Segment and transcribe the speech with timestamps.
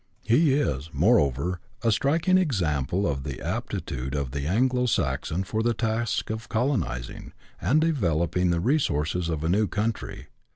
[0.23, 5.75] He is, moreover, a striking example of the aptitude of the Anglo Saxon for the
[5.75, 10.29] task of colonizing, and developing the re sources of a new country.